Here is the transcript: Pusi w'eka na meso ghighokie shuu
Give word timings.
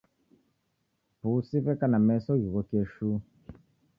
Pusi 1.19 1.55
w'eka 1.63 1.85
na 1.91 1.99
meso 2.07 2.31
ghighokie 2.41 2.81
shuu 2.93 3.17